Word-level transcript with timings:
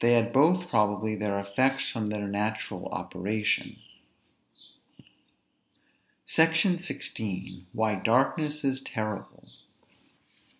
They 0.00 0.12
had 0.12 0.32
both 0.32 0.68
probably 0.68 1.16
their 1.16 1.40
effects 1.40 1.90
from 1.90 2.06
their 2.06 2.28
natural 2.28 2.88
operation. 2.90 3.78
SECTION 6.24 6.76
XVI. 6.76 7.64
WHY 7.72 7.96
DARKNESS 7.96 8.62
IS 8.62 8.82
TERRIBLE. 8.82 9.48